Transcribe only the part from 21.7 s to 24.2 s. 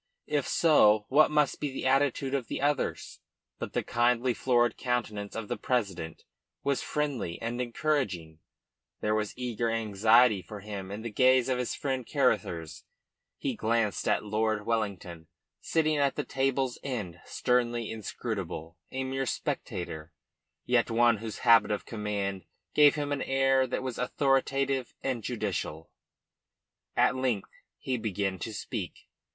command gave him an air that was